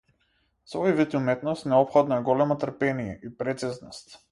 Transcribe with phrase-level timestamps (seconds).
[0.71, 4.19] За овој вид уметност неопходно е големо трпение и прецизност.